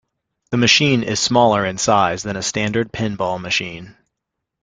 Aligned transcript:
The 0.49 0.57
machine 0.57 1.03
is 1.03 1.19
smaller 1.19 1.63
in 1.63 1.77
size 1.77 2.23
than 2.23 2.35
a 2.35 2.41
standard 2.41 2.91
pinball 2.91 3.39
machine. 3.39 3.95